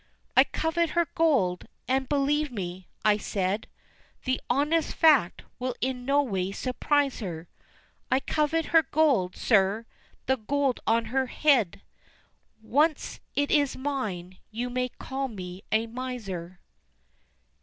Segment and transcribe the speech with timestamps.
[0.35, 3.67] "I covet her gold, and, believe me," I said,
[4.23, 7.47] "The honest fact will in no way surprise her,
[8.09, 9.85] I covet her gold, sir,
[10.25, 11.83] the gold on her head,
[12.63, 16.61] Once it is mine you may call me a miser."